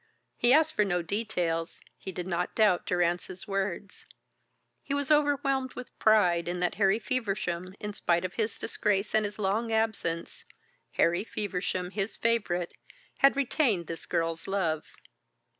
He 0.35 0.51
asked 0.51 0.73
for 0.75 0.83
no 0.83 1.03
details, 1.03 1.79
he 1.95 2.11
did 2.11 2.25
not 2.25 2.55
doubt 2.55 2.87
Durrance's 2.87 3.47
words. 3.47 4.07
He 4.81 4.95
was 4.95 5.11
overwhelmed 5.11 5.75
with 5.75 5.95
pride 5.99 6.47
in 6.47 6.59
that 6.59 6.73
Harry 6.73 6.97
Feversham, 6.97 7.75
in 7.79 7.93
spite 7.93 8.25
of 8.25 8.33
his 8.33 8.57
disgrace 8.57 9.13
and 9.13 9.25
his 9.25 9.37
long 9.37 9.71
absence, 9.71 10.43
Harry 10.93 11.23
Feversham, 11.23 11.91
his 11.91 12.17
favourite, 12.17 12.73
had 13.17 13.35
retained 13.35 13.85
this 13.85 14.07
girl's 14.07 14.47
love. 14.47 14.85